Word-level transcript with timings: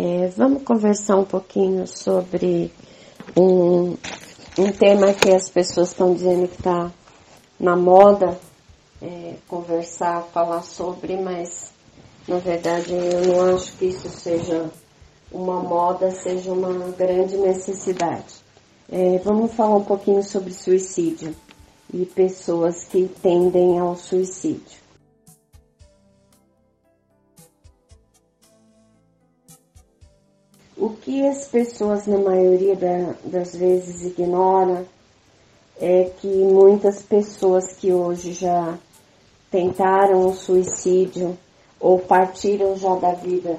É, 0.00 0.28
vamos 0.36 0.62
conversar 0.62 1.16
um 1.16 1.24
pouquinho 1.24 1.84
sobre 1.84 2.70
um, 3.36 3.96
um 4.56 4.70
tema 4.70 5.12
que 5.12 5.28
as 5.28 5.48
pessoas 5.48 5.88
estão 5.88 6.14
dizendo 6.14 6.46
que 6.46 6.54
está 6.54 6.92
na 7.58 7.74
moda 7.74 8.38
é, 9.02 9.34
conversar, 9.48 10.22
falar 10.32 10.62
sobre, 10.62 11.16
mas 11.16 11.72
na 12.28 12.38
verdade 12.38 12.92
eu 12.92 13.26
não 13.26 13.56
acho 13.56 13.72
que 13.72 13.86
isso 13.86 14.08
seja 14.08 14.70
uma 15.32 15.60
moda, 15.64 16.12
seja 16.12 16.52
uma 16.52 16.92
grande 16.92 17.36
necessidade. 17.36 18.36
É, 18.88 19.18
vamos 19.24 19.52
falar 19.54 19.78
um 19.78 19.84
pouquinho 19.84 20.22
sobre 20.22 20.54
suicídio 20.54 21.34
e 21.92 22.06
pessoas 22.06 22.84
que 22.84 23.10
tendem 23.20 23.80
ao 23.80 23.96
suicídio. 23.96 24.78
O 30.80 30.90
que 30.90 31.26
as 31.26 31.48
pessoas, 31.48 32.06
na 32.06 32.18
maioria 32.18 32.76
da, 32.76 33.14
das 33.24 33.52
vezes, 33.56 34.04
ignoram 34.04 34.86
é 35.76 36.04
que 36.20 36.28
muitas 36.28 37.02
pessoas 37.02 37.72
que 37.72 37.92
hoje 37.92 38.32
já 38.32 38.78
tentaram 39.50 40.28
o 40.28 40.34
suicídio 40.36 41.36
ou 41.80 41.98
partiram 41.98 42.76
já 42.76 42.94
da 42.94 43.12
vida 43.12 43.58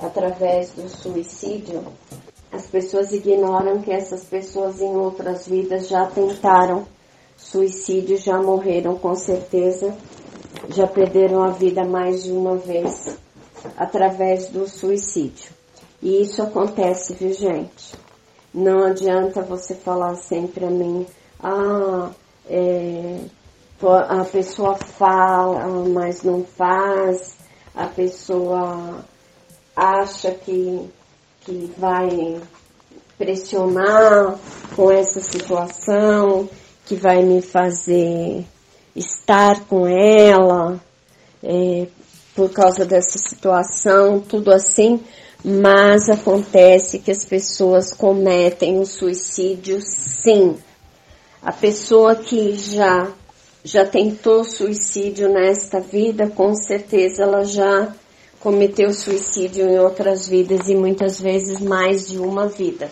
através 0.00 0.70
do 0.70 0.88
suicídio, 0.88 1.84
as 2.50 2.66
pessoas 2.66 3.12
ignoram 3.12 3.82
que 3.82 3.92
essas 3.92 4.24
pessoas 4.24 4.80
em 4.80 4.96
outras 4.96 5.46
vidas 5.46 5.88
já 5.88 6.06
tentaram 6.06 6.86
suicídio, 7.36 8.16
já 8.16 8.40
morreram 8.40 8.96
com 8.96 9.14
certeza, 9.14 9.94
já 10.70 10.86
perderam 10.86 11.42
a 11.42 11.50
vida 11.50 11.84
mais 11.84 12.24
de 12.24 12.32
uma 12.32 12.56
vez 12.56 13.14
através 13.76 14.48
do 14.48 14.66
suicídio. 14.66 15.54
E 16.06 16.22
isso 16.22 16.40
acontece, 16.40 17.14
viu 17.14 17.32
gente? 17.32 17.92
Não 18.54 18.84
adianta 18.84 19.42
você 19.42 19.74
falar 19.74 20.14
sempre 20.14 20.64
a 20.64 20.70
mim, 20.70 21.04
ah, 21.42 22.10
é, 22.48 23.22
a 23.82 24.24
pessoa 24.24 24.76
fala, 24.76 25.66
mas 25.88 26.22
não 26.22 26.44
faz, 26.44 27.36
a 27.74 27.88
pessoa 27.88 29.04
acha 29.74 30.30
que, 30.30 30.88
que 31.40 31.74
vai 31.76 32.40
pressionar 33.18 34.38
com 34.76 34.92
essa 34.92 35.18
situação, 35.18 36.48
que 36.84 36.94
vai 36.94 37.24
me 37.24 37.42
fazer 37.42 38.46
estar 38.94 39.64
com 39.64 39.88
ela 39.88 40.80
é, 41.42 41.88
por 42.32 42.48
causa 42.52 42.84
dessa 42.86 43.18
situação, 43.18 44.20
tudo 44.20 44.52
assim, 44.52 45.02
mas 45.48 46.08
acontece 46.08 46.98
que 46.98 47.12
as 47.12 47.24
pessoas 47.24 47.92
cometem 47.92 48.80
o 48.80 48.84
suicídio 48.84 49.78
sim. 49.80 50.56
A 51.40 51.52
pessoa 51.52 52.16
que 52.16 52.56
já 52.56 53.12
já 53.62 53.84
tentou 53.84 54.42
suicídio 54.44 55.28
nesta 55.28 55.78
vida, 55.78 56.28
com 56.28 56.52
certeza 56.52 57.22
ela 57.22 57.44
já 57.44 57.94
cometeu 58.40 58.92
suicídio 58.92 59.68
em 59.68 59.78
outras 59.78 60.26
vidas 60.26 60.68
e 60.68 60.74
muitas 60.74 61.20
vezes 61.20 61.60
mais 61.60 62.08
de 62.08 62.18
uma 62.18 62.48
vida. 62.48 62.90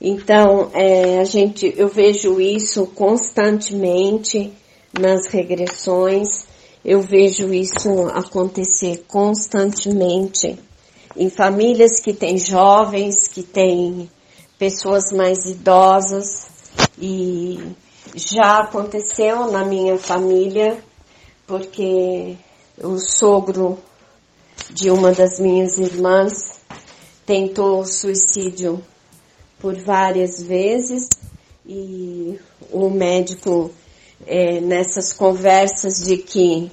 Então, 0.00 0.70
é, 0.72 1.18
a 1.18 1.24
gente, 1.24 1.74
eu 1.76 1.88
vejo 1.88 2.40
isso 2.40 2.86
constantemente 2.86 4.52
nas 4.96 5.26
regressões, 5.26 6.44
eu 6.84 7.00
vejo 7.00 7.52
isso 7.52 8.06
acontecer 8.12 9.04
constantemente 9.08 10.56
em 11.16 11.28
famílias 11.28 12.00
que 12.00 12.12
têm 12.12 12.38
jovens, 12.38 13.28
que 13.28 13.42
têm 13.42 14.10
pessoas 14.58 15.12
mais 15.12 15.46
idosas. 15.46 16.48
E 16.98 17.58
já 18.14 18.60
aconteceu 18.60 19.50
na 19.50 19.64
minha 19.64 19.98
família 19.98 20.82
porque 21.46 22.36
o 22.78 22.98
sogro 22.98 23.78
de 24.70 24.90
uma 24.90 25.12
das 25.12 25.40
minhas 25.40 25.78
irmãs 25.78 26.60
tentou 27.26 27.84
suicídio 27.84 28.82
por 29.58 29.74
várias 29.76 30.42
vezes. 30.42 31.08
E 31.66 32.38
o 32.70 32.88
médico 32.90 33.70
é, 34.26 34.60
nessas 34.60 35.12
conversas 35.12 36.04
de 36.04 36.18
que 36.18 36.70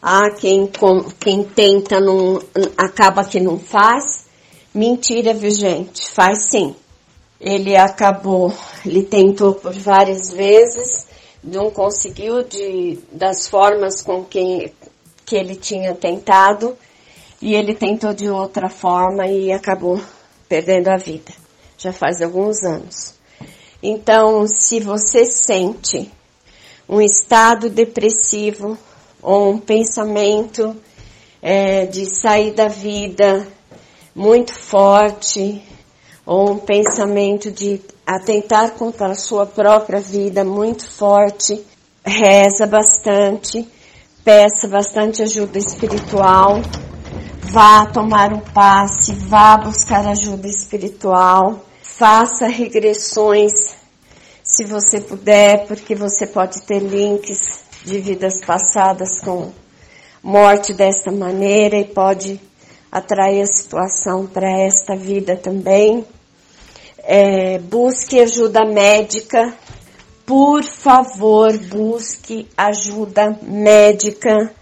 ah, 0.00 0.30
quem, 0.30 0.70
quem 1.18 1.42
tenta 1.44 2.00
não, 2.00 2.40
acaba 2.76 3.24
que 3.24 3.40
não 3.40 3.58
faz. 3.58 4.26
Mentira, 4.74 5.32
viu 5.32 5.50
gente? 5.50 6.10
Faz 6.10 6.50
sim. 6.50 6.74
Ele 7.40 7.76
acabou, 7.76 8.52
ele 8.84 9.02
tentou 9.02 9.54
por 9.54 9.72
várias 9.72 10.32
vezes, 10.32 11.06
não 11.42 11.70
conseguiu 11.70 12.42
de, 12.44 12.98
das 13.12 13.46
formas 13.46 14.02
com 14.02 14.24
que, 14.24 14.72
que 15.24 15.36
ele 15.36 15.54
tinha 15.54 15.94
tentado, 15.94 16.76
e 17.40 17.54
ele 17.54 17.74
tentou 17.74 18.14
de 18.14 18.30
outra 18.30 18.68
forma 18.70 19.26
e 19.26 19.52
acabou 19.52 20.00
perdendo 20.48 20.88
a 20.88 20.96
vida. 20.96 21.32
Já 21.76 21.92
faz 21.92 22.22
alguns 22.22 22.62
anos. 22.64 23.14
Então, 23.82 24.46
se 24.46 24.80
você 24.80 25.26
sente 25.26 26.10
um 26.88 27.00
estado 27.00 27.68
depressivo, 27.68 28.78
ou 29.26 29.50
um 29.50 29.58
pensamento 29.58 30.76
é, 31.42 31.84
de 31.84 32.06
sair 32.06 32.52
da 32.52 32.68
vida 32.68 33.44
muito 34.14 34.54
forte, 34.54 35.60
ou 36.24 36.52
um 36.52 36.58
pensamento 36.58 37.50
de 37.50 37.80
atentar 38.06 38.70
contra 38.74 39.08
a 39.08 39.14
sua 39.16 39.44
própria 39.44 40.00
vida 40.00 40.44
muito 40.44 40.88
forte, 40.88 41.60
reza 42.04 42.68
bastante, 42.68 43.66
peça 44.24 44.68
bastante 44.68 45.24
ajuda 45.24 45.58
espiritual, 45.58 46.60
vá 47.42 47.84
tomar 47.86 48.32
um 48.32 48.38
passe, 48.38 49.12
vá 49.12 49.56
buscar 49.56 50.06
ajuda 50.06 50.46
espiritual, 50.46 51.64
faça 51.82 52.46
regressões 52.46 53.74
se 54.44 54.62
você 54.62 55.00
puder, 55.00 55.66
porque 55.66 55.96
você 55.96 56.28
pode 56.28 56.62
ter 56.62 56.78
links 56.78 57.65
de 57.86 58.00
vidas 58.00 58.44
passadas 58.44 59.20
com 59.20 59.52
morte 60.20 60.74
desta 60.74 61.12
maneira 61.12 61.76
e 61.76 61.84
pode 61.84 62.40
atrair 62.90 63.42
a 63.42 63.46
situação 63.46 64.26
para 64.26 64.50
esta 64.50 64.96
vida 64.96 65.36
também. 65.36 66.04
É, 66.98 67.60
busque 67.60 68.18
ajuda 68.18 68.64
médica. 68.64 69.54
Por 70.26 70.64
favor, 70.64 71.56
busque 71.56 72.48
ajuda 72.56 73.38
médica, 73.40 74.52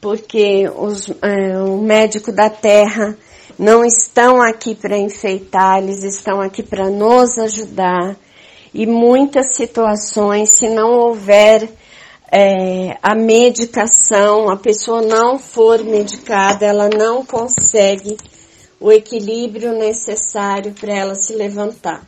porque 0.00 0.66
os, 0.74 1.10
é, 1.20 1.58
o 1.58 1.76
médico 1.76 2.32
da 2.32 2.48
terra 2.48 3.14
não 3.58 3.84
estão 3.84 4.40
aqui 4.40 4.74
para 4.74 4.96
enfeitar, 4.96 5.82
eles 5.82 6.02
estão 6.02 6.40
aqui 6.40 6.62
para 6.62 6.88
nos 6.88 7.36
ajudar. 7.36 8.16
E 8.72 8.86
muitas 8.86 9.54
situações, 9.54 10.48
se 10.54 10.70
não 10.70 10.92
houver 10.92 11.68
é, 12.30 12.96
a 13.02 13.14
medicação, 13.14 14.48
a 14.48 14.56
pessoa 14.56 15.02
não 15.02 15.38
for 15.38 15.82
medicada, 15.82 16.64
ela 16.64 16.88
não 16.88 17.24
consegue 17.26 18.16
o 18.78 18.92
equilíbrio 18.92 19.72
necessário 19.72 20.72
para 20.72 20.94
ela 20.94 21.14
se 21.14 21.34
levantar. 21.34 22.06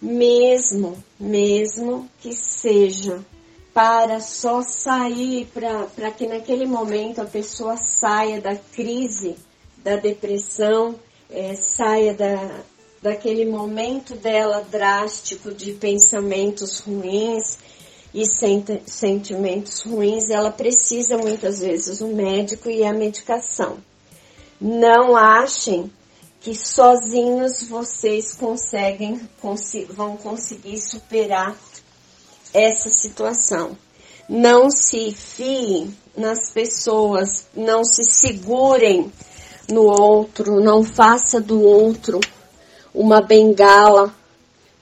Mesmo, 0.00 1.02
mesmo 1.18 2.08
que 2.20 2.32
seja 2.34 3.24
para 3.72 4.20
só 4.20 4.62
sair, 4.62 5.48
para 5.94 6.10
que 6.10 6.26
naquele 6.26 6.66
momento 6.66 7.20
a 7.20 7.24
pessoa 7.24 7.76
saia 7.76 8.40
da 8.40 8.56
crise, 8.56 9.36
da 9.78 9.96
depressão, 9.96 10.94
é, 11.30 11.54
saia 11.54 12.12
da, 12.12 12.60
daquele 13.00 13.46
momento 13.46 14.14
dela 14.14 14.66
drástico 14.70 15.52
de 15.52 15.72
pensamentos 15.72 16.80
ruins, 16.80 17.58
e 18.12 18.24
sentimentos 18.86 19.82
ruins, 19.82 20.30
ela 20.30 20.50
precisa 20.50 21.16
muitas 21.16 21.60
vezes 21.60 22.00
o 22.00 22.08
médico 22.08 22.68
e 22.68 22.84
a 22.84 22.92
medicação. 22.92 23.78
Não 24.60 25.16
achem 25.16 25.90
que 26.40 26.54
sozinhos 26.54 27.62
vocês 27.68 28.34
conseguem, 28.34 29.20
vão 29.90 30.16
conseguir 30.16 30.78
superar 30.80 31.56
essa 32.52 32.88
situação. 32.88 33.76
Não 34.28 34.70
se 34.70 35.12
fiem 35.12 35.94
nas 36.16 36.50
pessoas, 36.50 37.46
não 37.54 37.84
se 37.84 38.04
segurem 38.04 39.12
no 39.68 39.82
outro, 39.82 40.60
não 40.60 40.82
faça 40.82 41.40
do 41.40 41.62
outro 41.62 42.20
uma 42.92 43.20
bengala 43.20 44.14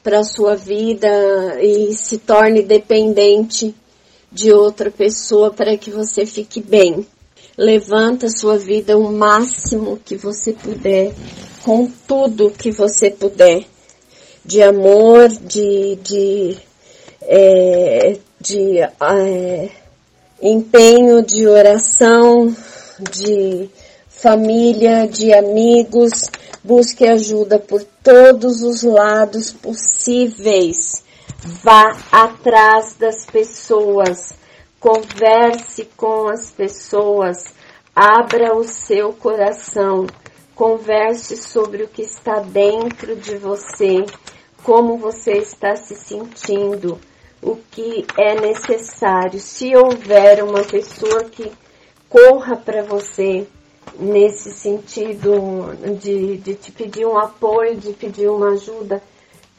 para 0.02 0.20
a 0.20 0.24
sua 0.24 0.56
vida 0.56 1.08
e 1.60 1.94
se 1.94 2.18
torne 2.18 2.62
dependente 2.62 3.74
de 4.30 4.52
outra 4.52 4.90
pessoa 4.90 5.50
para 5.50 5.76
que 5.76 5.90
você 5.90 6.24
fique 6.24 6.60
bem. 6.60 7.06
Levanta 7.56 8.26
a 8.26 8.30
sua 8.30 8.56
vida 8.56 8.96
o 8.96 9.12
máximo 9.12 9.98
que 10.04 10.16
você 10.16 10.52
puder 10.52 11.12
com 11.68 11.86
tudo 12.06 12.50
que 12.50 12.70
você 12.70 13.10
puder, 13.10 13.64
de 14.42 14.62
amor, 14.62 15.28
de, 15.28 15.96
de, 15.96 16.56
é, 17.20 18.16
de 18.40 18.78
é, 18.78 19.68
empenho, 20.40 21.22
de 21.22 21.46
oração, 21.46 22.56
de 23.10 23.68
família, 24.18 25.06
de 25.06 25.32
amigos, 25.32 26.10
busque 26.62 27.06
ajuda 27.06 27.58
por 27.58 27.84
todos 28.02 28.62
os 28.62 28.82
lados 28.82 29.52
possíveis. 29.52 31.04
Vá 31.62 31.96
atrás 32.10 32.96
das 32.98 33.24
pessoas, 33.24 34.34
converse 34.80 35.88
com 35.96 36.28
as 36.28 36.50
pessoas, 36.50 37.54
abra 37.94 38.56
o 38.56 38.64
seu 38.64 39.12
coração, 39.12 40.06
converse 40.52 41.36
sobre 41.36 41.84
o 41.84 41.88
que 41.88 42.02
está 42.02 42.40
dentro 42.40 43.14
de 43.14 43.36
você, 43.36 44.04
como 44.64 44.98
você 44.98 45.38
está 45.38 45.76
se 45.76 45.94
sentindo, 45.94 46.98
o 47.40 47.56
que 47.70 48.04
é 48.18 48.34
necessário. 48.40 49.38
Se 49.38 49.76
houver 49.76 50.42
uma 50.42 50.64
pessoa 50.64 51.22
que 51.24 51.52
corra 52.08 52.56
para 52.56 52.82
você, 52.82 53.46
nesse 53.98 54.52
sentido 54.52 55.74
de, 56.00 56.36
de 56.38 56.54
te 56.54 56.72
pedir 56.72 57.06
um 57.06 57.18
apoio, 57.18 57.76
de 57.76 57.92
pedir 57.92 58.28
uma 58.28 58.50
ajuda, 58.50 59.02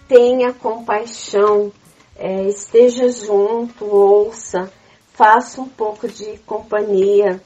tenha 0.08 0.54
compaixão, 0.54 1.72
é, 2.16 2.44
esteja 2.44 3.10
junto, 3.10 3.86
ouça, 3.86 4.72
faça 5.14 5.62
um 5.62 5.70
pouco 5.70 6.08
de 6.08 6.38
companhia, 6.40 7.42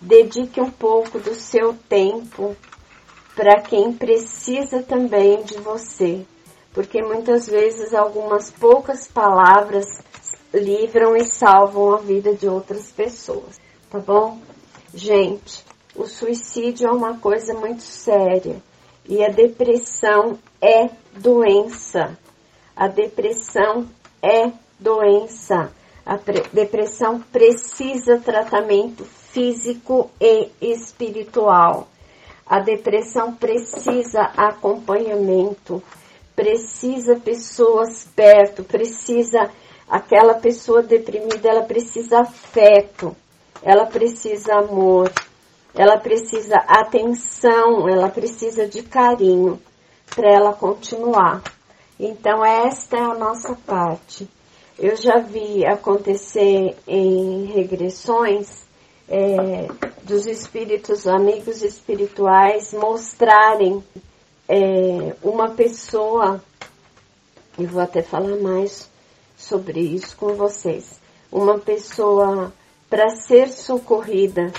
dedique 0.00 0.60
um 0.60 0.70
pouco 0.70 1.18
do 1.18 1.34
seu 1.34 1.74
tempo 1.88 2.56
para 3.34 3.60
quem 3.60 3.92
precisa 3.92 4.82
também 4.82 5.42
de 5.42 5.58
você, 5.58 6.24
porque 6.72 7.02
muitas 7.02 7.46
vezes 7.46 7.92
algumas 7.92 8.50
poucas 8.50 9.06
palavras 9.06 9.86
livram 10.54 11.14
e 11.16 11.24
salvam 11.24 11.94
a 11.94 11.98
vida 11.98 12.34
de 12.34 12.48
outras 12.48 12.90
pessoas, 12.90 13.60
tá 13.90 13.98
bom? 13.98 14.38
Gente, 14.94 15.65
o 15.96 16.06
suicídio 16.06 16.88
é 16.88 16.92
uma 16.92 17.18
coisa 17.18 17.54
muito 17.54 17.82
séria 17.82 18.56
e 19.08 19.24
a 19.24 19.28
depressão 19.28 20.38
é 20.60 20.90
doença. 21.16 22.18
A 22.74 22.88
depressão 22.88 23.86
é 24.22 24.52
doença. 24.78 25.72
A 26.04 26.18
depressão 26.52 27.20
precisa 27.32 28.18
tratamento 28.18 29.04
físico 29.04 30.10
e 30.20 30.50
espiritual. 30.60 31.88
A 32.46 32.60
depressão 32.60 33.34
precisa 33.34 34.22
acompanhamento, 34.36 35.82
precisa 36.34 37.16
pessoas 37.16 38.06
perto, 38.14 38.62
precisa 38.62 39.50
aquela 39.88 40.34
pessoa 40.34 40.82
deprimida, 40.82 41.48
ela 41.48 41.62
precisa 41.62 42.20
afeto, 42.20 43.16
ela 43.62 43.86
precisa 43.86 44.54
amor, 44.54 45.10
ela 45.76 45.98
precisa 45.98 46.56
atenção, 46.66 47.86
ela 47.86 48.08
precisa 48.08 48.66
de 48.66 48.82
carinho 48.82 49.60
para 50.14 50.32
ela 50.32 50.54
continuar. 50.54 51.42
Então, 52.00 52.42
esta 52.42 52.96
é 52.96 53.00
a 53.00 53.14
nossa 53.14 53.54
parte. 53.66 54.26
Eu 54.78 54.96
já 54.96 55.18
vi 55.18 55.66
acontecer 55.66 56.74
em 56.86 57.44
regressões 57.44 58.64
é, 59.08 59.68
dos 60.02 60.26
espíritos, 60.26 61.06
amigos 61.06 61.62
espirituais, 61.62 62.72
mostrarem 62.72 63.84
é, 64.48 65.14
uma 65.22 65.50
pessoa, 65.50 66.42
e 67.58 67.66
vou 67.66 67.82
até 67.82 68.02
falar 68.02 68.36
mais 68.36 68.90
sobre 69.36 69.80
isso 69.80 70.16
com 70.16 70.34
vocês, 70.34 70.98
uma 71.30 71.58
pessoa 71.58 72.52
para 72.88 73.10
ser 73.10 73.48
socorrida 73.48 74.52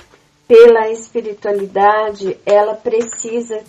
pela 0.47 0.89
espiritualidade, 0.89 2.39
ela 2.45 2.73
precisa 2.73 3.61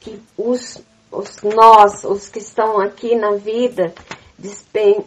que 0.00 0.20
os, 0.36 0.80
os 1.10 1.36
nós, 1.42 2.04
os 2.04 2.28
que 2.28 2.38
estão 2.38 2.80
aqui 2.80 3.14
na 3.14 3.32
vida, 3.32 3.94
despen, 4.38 5.04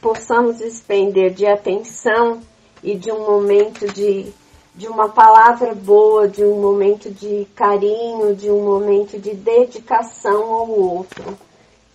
possamos 0.00 0.58
despender 0.58 1.32
de 1.32 1.46
atenção 1.46 2.40
e 2.82 2.94
de 2.94 3.10
um 3.10 3.26
momento 3.26 3.86
de, 3.88 4.32
de 4.74 4.86
uma 4.86 5.08
palavra 5.08 5.74
boa, 5.74 6.28
de 6.28 6.44
um 6.44 6.60
momento 6.60 7.10
de 7.10 7.46
carinho, 7.56 8.36
de 8.36 8.50
um 8.50 8.62
momento 8.62 9.18
de 9.18 9.34
dedicação 9.34 10.52
ao 10.52 10.70
outro, 10.70 11.38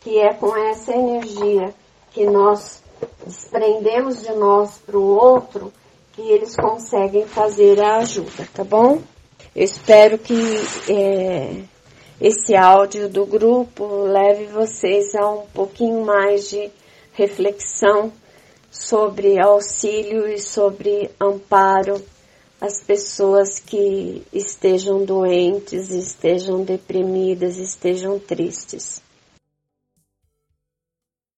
que 0.01 0.19
é 0.19 0.33
com 0.33 0.57
essa 0.57 0.91
energia 0.91 1.73
que 2.11 2.25
nós 2.25 2.83
desprendemos 3.25 4.21
de 4.21 4.33
nós 4.33 4.79
para 4.85 4.97
o 4.97 5.15
outro 5.15 5.71
que 6.13 6.21
eles 6.21 6.55
conseguem 6.55 7.25
fazer 7.25 7.81
a 7.81 7.97
ajuda, 7.97 8.47
tá 8.53 8.63
bom? 8.63 9.01
Eu 9.55 9.63
espero 9.63 10.17
que 10.17 10.33
é, 10.89 11.63
esse 12.21 12.55
áudio 12.55 13.09
do 13.09 13.25
grupo 13.25 13.85
leve 14.05 14.45
vocês 14.45 15.15
a 15.15 15.29
um 15.29 15.45
pouquinho 15.47 16.05
mais 16.05 16.49
de 16.49 16.71
reflexão 17.13 18.11
sobre 18.71 19.39
auxílio 19.39 20.27
e 20.27 20.39
sobre 20.39 21.09
amparo 21.19 22.01
às 22.61 22.81
pessoas 22.81 23.59
que 23.59 24.23
estejam 24.31 25.03
doentes, 25.03 25.89
estejam 25.89 26.63
deprimidas, 26.63 27.57
estejam 27.57 28.17
tristes. 28.19 29.01